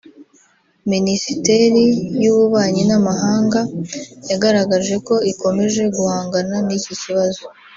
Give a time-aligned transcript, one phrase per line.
[0.91, 1.83] Minisiteri
[2.21, 3.59] y’Ububanyi n’Amahanga
[4.29, 7.43] yagaragaje ko ikomeje guhangana n’iki kibazo